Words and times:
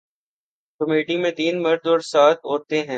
committee 0.81 1.17
میں 1.17 1.31
تین 1.31 1.61
مرد 1.63 1.87
اور 1.87 1.99
سات 1.99 2.37
عورتیں 2.43 2.81
ہیں 2.81 2.87